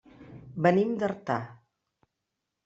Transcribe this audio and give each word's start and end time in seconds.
Venim 0.67 0.95
d'Artà. 1.03 1.37